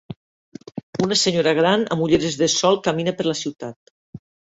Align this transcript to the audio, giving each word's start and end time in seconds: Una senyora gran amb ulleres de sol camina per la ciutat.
Una 1.07 1.17
senyora 1.23 1.53
gran 1.59 1.83
amb 1.95 2.05
ulleres 2.05 2.37
de 2.39 2.47
sol 2.53 2.79
camina 2.89 3.13
per 3.21 3.27
la 3.29 3.37
ciutat. 3.41 3.93